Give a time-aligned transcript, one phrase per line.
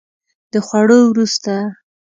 [0.51, 1.55] د خوړو وروسته